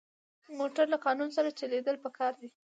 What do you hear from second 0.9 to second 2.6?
له قانون سره چلېدل پکار دي.